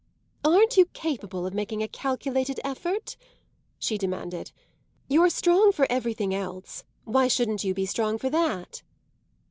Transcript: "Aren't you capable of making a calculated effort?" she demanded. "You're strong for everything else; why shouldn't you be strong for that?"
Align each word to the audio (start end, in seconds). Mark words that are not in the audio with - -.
"Aren't 0.43 0.77
you 0.77 0.87
capable 0.87 1.45
of 1.45 1.53
making 1.53 1.83
a 1.83 1.87
calculated 1.87 2.59
effort?" 2.63 3.15
she 3.77 3.99
demanded. 3.99 4.51
"You're 5.07 5.29
strong 5.29 5.71
for 5.71 5.85
everything 5.91 6.33
else; 6.33 6.83
why 7.03 7.27
shouldn't 7.27 7.63
you 7.63 7.75
be 7.75 7.85
strong 7.85 8.17
for 8.17 8.31
that?" 8.31 8.81